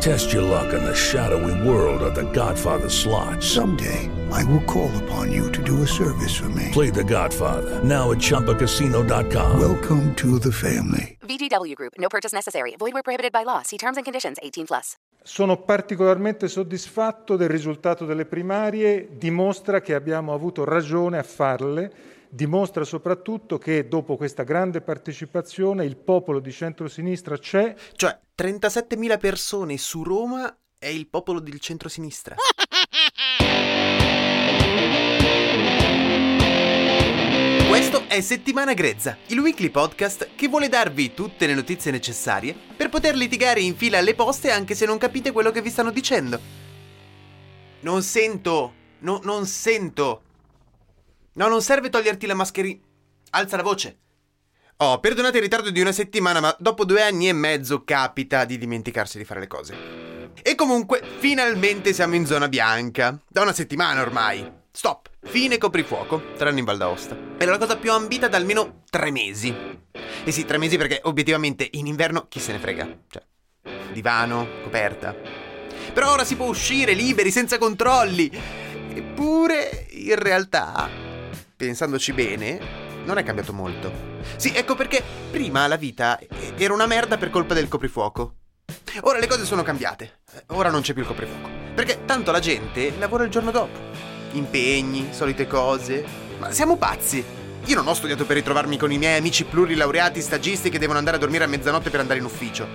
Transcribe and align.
Test 0.00 0.32
your 0.32 0.42
luck 0.42 0.72
in 0.74 0.84
the 0.84 0.94
shadowy 0.94 1.54
world 1.66 2.02
of 2.02 2.14
The 2.14 2.30
Godfather 2.32 2.88
slot. 2.88 3.42
Someday, 3.42 4.10
I 4.30 4.44
will 4.44 4.62
call 4.64 4.90
upon 5.04 5.32
you 5.32 5.50
to 5.50 5.62
do 5.62 5.82
a 5.82 5.86
service 5.86 6.34
for 6.36 6.48
me. 6.50 6.70
Play 6.72 6.90
The 6.90 7.02
Godfather 7.04 7.82
now 7.82 8.10
at 8.12 8.18
ChumbaCasino.com. 8.18 9.58
Welcome 9.58 10.14
to 10.16 10.38
the 10.38 10.52
family. 10.52 11.16
VGW 11.26 11.74
Group. 11.74 11.94
No 11.98 12.08
purchase 12.08 12.32
necessary. 12.32 12.74
Void 12.78 12.92
where 12.92 13.02
prohibited 13.02 13.32
by 13.32 13.44
law. 13.44 13.62
See 13.62 13.78
terms 13.78 13.96
and 13.96 14.04
conditions. 14.04 14.38
18 14.42 14.66
plus. 14.66 14.96
Sono 15.22 15.56
particolarmente 15.56 16.46
soddisfatto 16.46 17.36
del 17.36 17.48
risultato 17.48 18.04
delle 18.04 18.26
primarie, 18.26 19.08
dimostra 19.18 19.80
che 19.80 19.94
abbiamo 19.94 20.32
avuto 20.32 20.64
ragione 20.64 21.18
a 21.18 21.24
farle, 21.24 21.92
dimostra 22.36 22.84
soprattutto 22.84 23.56
che 23.56 23.88
dopo 23.88 24.16
questa 24.16 24.42
grande 24.42 24.82
partecipazione 24.82 25.86
il 25.86 25.96
popolo 25.96 26.38
di 26.38 26.52
centrosinistra 26.52 27.38
c'è. 27.38 27.74
Cioè, 27.94 28.16
37.000 28.36 29.18
persone 29.18 29.78
su 29.78 30.02
Roma 30.04 30.54
è 30.78 30.88
il 30.88 31.08
popolo 31.08 31.40
del 31.40 31.58
centrosinistra. 31.58 32.36
Questo 37.68 38.04
è 38.06 38.20
Settimana 38.20 38.74
Grezza, 38.74 39.16
il 39.28 39.38
weekly 39.38 39.70
podcast 39.70 40.28
che 40.36 40.48
vuole 40.48 40.68
darvi 40.68 41.14
tutte 41.14 41.46
le 41.46 41.54
notizie 41.54 41.90
necessarie 41.90 42.54
per 42.76 42.90
poter 42.90 43.16
litigare 43.16 43.60
in 43.60 43.74
fila 43.74 43.98
alle 43.98 44.14
poste 44.14 44.50
anche 44.50 44.74
se 44.74 44.84
non 44.84 44.98
capite 44.98 45.32
quello 45.32 45.50
che 45.50 45.62
vi 45.62 45.70
stanno 45.70 45.90
dicendo. 45.90 46.38
Non 47.80 48.02
sento, 48.02 48.72
no, 48.98 49.20
non 49.24 49.46
sento. 49.46 50.20
No, 51.36 51.48
non 51.48 51.60
serve 51.60 51.90
toglierti 51.90 52.26
la 52.26 52.34
mascherina. 52.34 52.80
Alza 53.30 53.56
la 53.56 53.62
voce. 53.62 53.98
Oh, 54.78 55.00
perdonate 55.00 55.36
il 55.36 55.42
ritardo 55.42 55.70
di 55.70 55.80
una 55.80 55.92
settimana, 55.92 56.40
ma 56.40 56.54
dopo 56.58 56.84
due 56.84 57.02
anni 57.02 57.28
e 57.28 57.34
mezzo 57.34 57.84
capita 57.84 58.44
di 58.46 58.56
dimenticarsi 58.56 59.18
di 59.18 59.24
fare 59.24 59.40
le 59.40 59.46
cose. 59.46 59.74
E 60.42 60.54
comunque, 60.54 61.02
finalmente 61.18 61.92
siamo 61.92 62.14
in 62.14 62.24
zona 62.24 62.48
bianca. 62.48 63.18
Da 63.28 63.42
una 63.42 63.52
settimana 63.52 64.00
ormai. 64.00 64.50
Stop. 64.70 65.10
Fine 65.24 65.58
coprifuoco, 65.58 66.32
tranne 66.36 66.58
in 66.58 66.64
Val 66.64 66.78
d'Aosta. 66.78 67.16
Era 67.36 67.50
la 67.50 67.58
cosa 67.58 67.76
più 67.76 67.92
ambita 67.92 68.28
da 68.28 68.38
almeno 68.38 68.82
tre 68.88 69.10
mesi. 69.10 69.54
E 70.24 70.32
sì, 70.32 70.46
tre 70.46 70.56
mesi 70.56 70.78
perché 70.78 71.00
obiettivamente 71.04 71.68
in 71.72 71.86
inverno 71.86 72.28
chi 72.28 72.40
se 72.40 72.52
ne 72.52 72.58
frega. 72.58 72.98
Cioè, 73.10 73.22
divano, 73.92 74.48
coperta. 74.62 75.14
Però 75.92 76.12
ora 76.12 76.24
si 76.24 76.36
può 76.36 76.46
uscire 76.46 76.94
liberi, 76.94 77.30
senza 77.30 77.58
controlli. 77.58 78.30
Eppure, 78.94 79.86
in 79.90 80.16
realtà, 80.16 81.04
pensandoci 81.56 82.12
bene, 82.12 82.60
non 83.04 83.16
è 83.18 83.22
cambiato 83.22 83.52
molto. 83.52 83.90
Sì, 84.36 84.52
ecco 84.54 84.74
perché 84.74 85.02
prima 85.30 85.66
la 85.66 85.76
vita 85.76 86.18
era 86.56 86.74
una 86.74 86.86
merda 86.86 87.16
per 87.16 87.30
colpa 87.30 87.54
del 87.54 87.68
coprifuoco. 87.68 88.34
Ora 89.00 89.18
le 89.18 89.26
cose 89.26 89.44
sono 89.44 89.62
cambiate. 89.62 90.20
Ora 90.48 90.70
non 90.70 90.82
c'è 90.82 90.92
più 90.92 91.02
il 91.02 91.08
coprifuoco. 91.08 91.48
Perché 91.74 92.04
tanto 92.04 92.30
la 92.30 92.40
gente 92.40 92.92
lavora 92.98 93.24
il 93.24 93.30
giorno 93.30 93.50
dopo. 93.50 93.78
Impegni, 94.32 95.08
solite 95.12 95.46
cose. 95.46 96.04
Ma 96.38 96.50
siamo 96.50 96.76
pazzi. 96.76 97.24
Io 97.64 97.74
non 97.74 97.86
ho 97.88 97.94
studiato 97.94 98.26
per 98.26 98.36
ritrovarmi 98.36 98.76
con 98.76 98.92
i 98.92 98.98
miei 98.98 99.18
amici 99.18 99.44
plurilaureati 99.44 100.20
stagisti 100.20 100.70
che 100.70 100.78
devono 100.78 100.98
andare 100.98 101.16
a 101.16 101.20
dormire 101.20 101.44
a 101.44 101.48
mezzanotte 101.48 101.90
per 101.90 102.00
andare 102.00 102.18
in 102.18 102.24
ufficio. 102.24 102.66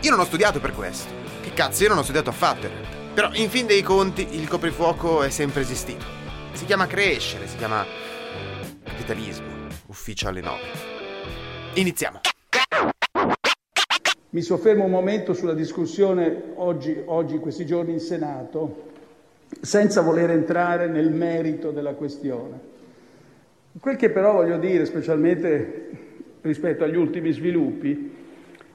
Io 0.00 0.10
non 0.10 0.20
ho 0.20 0.24
studiato 0.24 0.60
per 0.60 0.72
questo. 0.72 1.12
Che 1.42 1.52
cazzo, 1.52 1.82
io 1.82 1.88
non 1.88 1.98
ho 1.98 2.02
studiato 2.02 2.30
affatto. 2.30 2.70
Però 3.14 3.30
in 3.32 3.48
fin 3.48 3.66
dei 3.66 3.82
conti 3.82 4.26
il 4.32 4.46
coprifuoco 4.46 5.22
è 5.22 5.30
sempre 5.30 5.62
esistito. 5.62 6.04
Si 6.52 6.64
chiama 6.64 6.86
crescere, 6.86 7.48
si 7.48 7.56
chiama 7.56 7.84
capitalismo. 8.96 9.46
Ufficio 9.88 10.28
alle 10.28 10.40
9. 10.40 10.58
Iniziamo. 11.74 12.20
Mi 14.30 14.40
soffermo 14.40 14.84
un 14.84 14.90
momento 14.90 15.34
sulla 15.34 15.52
discussione 15.52 16.52
oggi, 16.54 17.02
oggi, 17.04 17.38
questi 17.38 17.66
giorni 17.66 17.92
in 17.92 18.00
Senato, 18.00 18.92
senza 19.60 20.00
voler 20.00 20.30
entrare 20.30 20.88
nel 20.88 21.10
merito 21.10 21.70
della 21.72 21.92
questione. 21.92 22.74
Quel 23.78 23.96
che 23.96 24.08
però 24.08 24.32
voglio 24.32 24.56
dire, 24.56 24.86
specialmente 24.86 25.90
rispetto 26.40 26.84
agli 26.84 26.96
ultimi 26.96 27.32
sviluppi, 27.32 28.14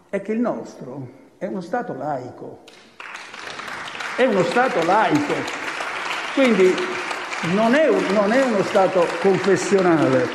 è 0.08 0.22
che 0.22 0.34
il 0.34 0.40
nostro 0.40 1.10
è 1.38 1.48
uno 1.48 1.62
Stato 1.62 1.94
laico. 1.94 2.60
È 4.18 4.26
uno 4.26 4.44
Stato 4.44 4.84
laico. 4.86 5.34
Quindi 6.36 6.74
non 7.50 7.74
è, 7.74 7.88
un, 7.88 8.04
non 8.14 8.32
è 8.32 8.44
uno 8.44 8.64
Stato 8.64 9.08
confessionale. 9.20 10.30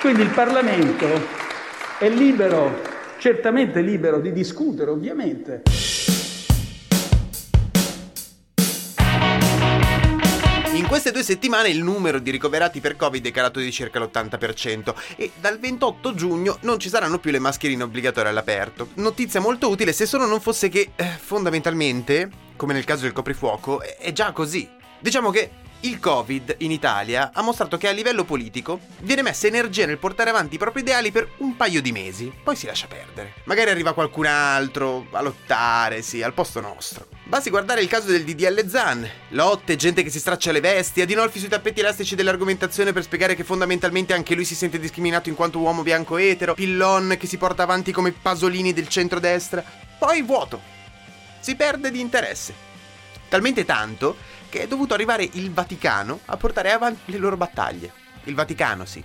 Quindi 0.00 0.22
il 0.22 0.30
Parlamento 0.30 1.06
è 1.98 2.08
libero 2.08 2.88
certamente 3.20 3.82
libero 3.82 4.18
di 4.18 4.32
discutere, 4.32 4.90
ovviamente. 4.90 5.62
In 10.72 10.86
queste 10.86 11.12
due 11.12 11.22
settimane 11.22 11.68
il 11.68 11.82
numero 11.82 12.18
di 12.18 12.30
ricoverati 12.30 12.80
per 12.80 12.96
Covid 12.96 13.26
è 13.26 13.30
calato 13.30 13.60
di 13.60 13.70
circa 13.70 14.00
l'80% 14.00 14.94
e 15.16 15.30
dal 15.38 15.58
28 15.58 16.14
giugno 16.14 16.56
non 16.62 16.78
ci 16.78 16.88
saranno 16.88 17.18
più 17.18 17.30
le 17.30 17.38
mascherine 17.38 17.82
obbligatorie 17.82 18.30
all'aperto. 18.30 18.88
Notizia 18.94 19.40
molto 19.40 19.68
utile 19.68 19.92
se 19.92 20.06
solo 20.06 20.24
non 20.24 20.40
fosse 20.40 20.70
che, 20.70 20.92
eh, 20.96 21.04
fondamentalmente, 21.04 22.30
come 22.56 22.72
nel 22.72 22.84
caso 22.84 23.02
del 23.02 23.12
coprifuoco, 23.12 23.82
è 23.82 24.10
già 24.12 24.32
così. 24.32 24.66
Diciamo 24.98 25.30
che 25.30 25.50
il 25.82 25.98
Covid 25.98 26.56
in 26.58 26.70
Italia 26.70 27.30
ha 27.32 27.40
mostrato 27.42 27.78
che 27.78 27.88
a 27.88 27.92
livello 27.92 28.24
politico 28.24 28.80
viene 29.00 29.22
messa 29.22 29.46
energia 29.46 29.86
nel 29.86 29.98
portare 29.98 30.28
avanti 30.28 30.56
i 30.56 30.58
propri 30.58 30.80
ideali 30.80 31.10
per 31.10 31.30
un 31.38 31.56
paio 31.56 31.80
di 31.80 31.92
mesi, 31.92 32.30
poi 32.42 32.54
si 32.54 32.66
lascia 32.66 32.86
perdere. 32.86 33.34
Magari 33.44 33.70
arriva 33.70 33.94
qualcun 33.94 34.26
altro 34.26 35.06
a 35.12 35.22
lottare, 35.22 36.02
sì, 36.02 36.22
al 36.22 36.34
posto 36.34 36.60
nostro. 36.60 37.06
Basti 37.24 37.48
guardare 37.48 37.80
il 37.80 37.88
caso 37.88 38.10
del 38.10 38.24
DDL 38.24 38.68
Zan. 38.68 39.08
Lotte, 39.28 39.76
gente 39.76 40.02
che 40.02 40.10
si 40.10 40.18
straccia 40.18 40.52
le 40.52 40.60
vesti, 40.60 41.00
Adinolfi 41.00 41.38
sui 41.38 41.48
tappeti 41.48 41.80
elastici 41.80 42.14
dell'argomentazione 42.14 42.92
per 42.92 43.02
spiegare 43.02 43.34
che 43.34 43.44
fondamentalmente 43.44 44.12
anche 44.12 44.34
lui 44.34 44.44
si 44.44 44.54
sente 44.54 44.78
discriminato 44.78 45.28
in 45.28 45.34
quanto 45.34 45.60
uomo 45.60 45.82
bianco 45.82 46.18
etero, 46.18 46.54
Pillon 46.54 47.16
che 47.18 47.26
si 47.26 47.38
porta 47.38 47.62
avanti 47.62 47.92
come 47.92 48.12
Pasolini 48.12 48.72
del 48.72 48.88
centrodestra. 48.88 49.64
Poi 49.98 50.22
vuoto. 50.22 50.60
Si 51.40 51.54
perde 51.56 51.90
di 51.90 52.00
interesse. 52.00 52.68
Talmente 53.30 53.64
tanto 53.64 54.16
che 54.48 54.62
è 54.62 54.66
dovuto 54.66 54.92
arrivare 54.92 55.22
il 55.34 55.52
Vaticano 55.52 56.18
a 56.24 56.36
portare 56.36 56.72
avanti 56.72 57.12
le 57.12 57.18
loro 57.18 57.36
battaglie. 57.36 57.92
Il 58.24 58.34
Vaticano, 58.34 58.84
sì. 58.84 59.02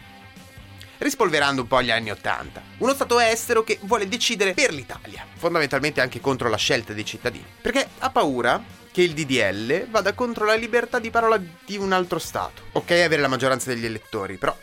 Rispolverando 0.97 1.61
un 1.61 1.67
po' 1.67 1.83
gli 1.83 1.91
anni 1.91 2.09
Ottanta. 2.09 2.63
Uno 2.79 2.95
Stato 2.95 3.19
estero 3.19 3.63
che 3.63 3.77
vuole 3.83 4.07
decidere 4.07 4.55
per 4.55 4.73
l'Italia, 4.73 5.23
fondamentalmente 5.35 6.01
anche 6.01 6.19
contro 6.19 6.49
la 6.49 6.57
scelta 6.57 6.91
dei 6.93 7.05
cittadini. 7.05 7.45
Perché 7.61 7.87
ha 7.99 8.09
paura 8.09 8.63
che 8.91 9.03
il 9.03 9.13
DDL 9.13 9.89
vada 9.89 10.13
contro 10.13 10.45
la 10.45 10.55
libertà 10.55 10.97
di 10.97 11.11
parola 11.11 11.37
di 11.37 11.77
un 11.77 11.91
altro 11.91 12.17
Stato. 12.17 12.63
Ok 12.71 12.89
avere 12.91 13.21
la 13.21 13.27
maggioranza 13.27 13.71
degli 13.71 13.85
elettori, 13.85 14.37
però 14.37 14.57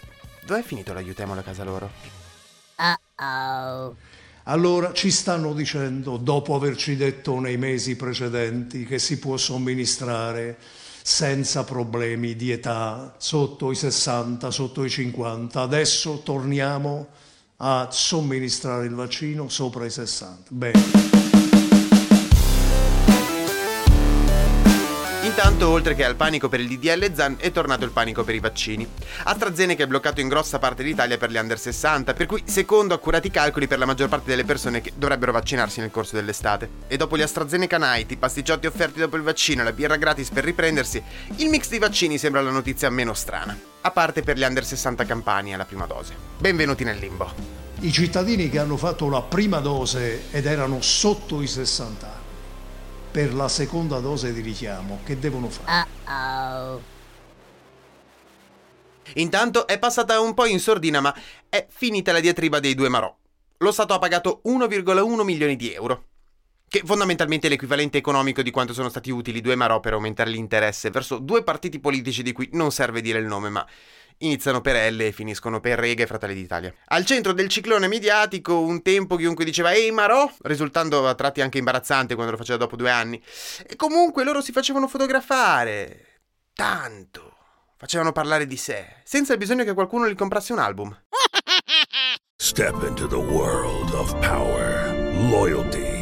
dov'è 0.44 0.62
finito 0.62 0.92
l'aiutiamolo 0.92 1.38
a 1.38 1.44
casa 1.44 1.62
loro? 1.62 1.88
Uh-oh. 2.78 3.96
Allora 4.44 4.92
ci 4.92 5.10
stanno 5.10 5.52
dicendo, 5.52 6.16
dopo 6.16 6.54
averci 6.54 6.96
detto 6.96 7.38
nei 7.38 7.56
mesi 7.56 7.94
precedenti, 7.94 8.84
che 8.84 8.98
si 8.98 9.18
può 9.18 9.36
somministrare 9.36 10.58
senza 11.02 11.64
problemi 11.64 12.34
di 12.34 12.50
età 12.50 13.14
sotto 13.18 13.70
i 13.70 13.76
60, 13.76 14.50
sotto 14.50 14.84
i 14.84 14.90
50. 14.90 15.60
Adesso 15.60 16.22
torniamo 16.24 17.08
a 17.58 17.88
somministrare 17.90 18.86
il 18.86 18.94
vaccino 18.94 19.48
sopra 19.48 19.84
i 19.84 19.90
60. 19.90 20.50
Bene. 20.50 21.11
Intanto, 25.34 25.70
oltre 25.70 25.94
che 25.94 26.04
al 26.04 26.14
panico 26.14 26.50
per 26.50 26.60
il 26.60 26.68
DDL 26.68 27.14
Zan, 27.14 27.36
è 27.38 27.50
tornato 27.50 27.86
il 27.86 27.90
panico 27.90 28.22
per 28.22 28.34
i 28.34 28.38
vaccini. 28.38 28.86
AstraZeneca 29.24 29.82
è 29.82 29.86
bloccato 29.86 30.20
in 30.20 30.28
grossa 30.28 30.58
parte 30.58 30.82
d'Italia 30.82 31.16
per 31.16 31.30
gli 31.30 31.38
under 31.38 31.58
60, 31.58 32.12
per 32.12 32.26
cui, 32.26 32.42
secondo 32.44 32.92
accurati 32.92 33.30
calcoli, 33.30 33.66
per 33.66 33.78
la 33.78 33.86
maggior 33.86 34.10
parte 34.10 34.28
delle 34.28 34.44
persone 34.44 34.82
che 34.82 34.92
dovrebbero 34.94 35.32
vaccinarsi 35.32 35.80
nel 35.80 35.90
corso 35.90 36.16
dell'estate. 36.16 36.68
E 36.86 36.98
dopo 36.98 37.16
gli 37.16 37.22
AstraZeneca 37.22 37.78
Night, 37.78 38.10
i 38.10 38.18
pasticciotti 38.18 38.66
offerti 38.66 38.98
dopo 39.00 39.16
il 39.16 39.22
vaccino 39.22 39.62
e 39.62 39.64
la 39.64 39.72
birra 39.72 39.96
gratis 39.96 40.28
per 40.28 40.44
riprendersi, 40.44 41.02
il 41.36 41.48
mix 41.48 41.70
dei 41.70 41.78
vaccini 41.78 42.18
sembra 42.18 42.42
la 42.42 42.50
notizia 42.50 42.90
meno 42.90 43.14
strana. 43.14 43.58
A 43.80 43.90
parte 43.90 44.22
per 44.22 44.36
gli 44.36 44.42
under 44.42 44.66
60 44.66 45.06
campani 45.06 45.54
alla 45.54 45.64
prima 45.64 45.86
dose. 45.86 46.14
Benvenuti 46.36 46.84
nel 46.84 46.98
limbo. 46.98 47.32
I 47.80 47.90
cittadini 47.90 48.50
che 48.50 48.58
hanno 48.58 48.76
fatto 48.76 49.08
la 49.08 49.22
prima 49.22 49.60
dose 49.60 50.24
ed 50.30 50.44
erano 50.44 50.82
sotto 50.82 51.40
i 51.40 51.46
60 51.46 52.06
anni 52.06 52.21
per 53.12 53.34
la 53.34 53.48
seconda 53.48 53.98
dose 54.00 54.32
di 54.32 54.40
richiamo, 54.40 55.00
che 55.04 55.18
devono 55.18 55.50
fare? 55.50 55.86
Uh-oh. 56.06 56.82
Intanto 59.16 59.66
è 59.66 59.78
passata 59.78 60.18
un 60.20 60.32
po' 60.32 60.46
in 60.46 60.58
sordina, 60.58 61.00
ma 61.00 61.14
è 61.48 61.66
finita 61.68 62.12
la 62.12 62.20
diatriba 62.20 62.58
dei 62.58 62.74
due 62.74 62.88
Marò. 62.88 63.14
lo 63.58 63.70
Stato 63.70 63.92
ha 63.92 63.98
pagato 63.98 64.40
1,1 64.46 65.22
milioni 65.22 65.56
di 65.56 65.72
euro 65.72 66.04
che 66.72 66.80
fondamentalmente 66.86 67.48
è 67.48 67.50
l'equivalente 67.50 67.98
economico 67.98 68.40
di 68.40 68.50
quanto 68.50 68.72
sono 68.72 68.88
stati 68.88 69.10
utili 69.10 69.42
due 69.42 69.56
Marò 69.56 69.78
per 69.78 69.92
aumentare 69.92 70.30
l'interesse 70.30 70.88
verso 70.88 71.18
due 71.18 71.42
partiti 71.42 71.78
politici 71.78 72.22
di 72.22 72.32
cui 72.32 72.48
non 72.52 72.72
serve 72.72 73.02
dire 73.02 73.18
il 73.18 73.26
nome, 73.26 73.50
ma 73.50 73.66
iniziano 74.22 74.60
per 74.60 74.92
L 74.92 75.00
e 75.00 75.12
finiscono 75.12 75.60
per 75.60 75.78
Rega 75.78 76.02
e 76.02 76.06
Fratelli 76.06 76.34
d'Italia. 76.34 76.74
Al 76.86 77.04
centro 77.04 77.32
del 77.32 77.48
ciclone 77.48 77.86
mediatico, 77.88 78.60
un 78.60 78.82
tempo 78.82 79.16
chiunque 79.16 79.44
diceva 79.44 79.72
Ehi 79.72 79.90
Marò, 79.90 80.30
risultando 80.42 81.06
a 81.06 81.14
tratti 81.14 81.40
anche 81.40 81.58
imbarazzante 81.58 82.14
quando 82.14 82.32
lo 82.32 82.38
faceva 82.38 82.58
dopo 82.58 82.76
due 82.76 82.90
anni. 82.90 83.22
E 83.66 83.76
comunque 83.76 84.24
loro 84.24 84.40
si 84.40 84.52
facevano 84.52 84.88
fotografare. 84.88 86.20
Tanto. 86.54 87.36
Facevano 87.76 88.12
parlare 88.12 88.46
di 88.46 88.56
sé, 88.56 89.00
senza 89.02 89.32
il 89.32 89.38
bisogno 89.38 89.64
che 89.64 89.74
qualcuno 89.74 90.08
gli 90.08 90.14
comprasse 90.14 90.52
un 90.52 90.60
album. 90.60 90.96
Step 92.36 92.82
into 92.86 93.06
the 93.06 93.16
world 93.16 93.92
of 93.92 94.12
power, 94.20 94.92
loyalty. 95.30 96.01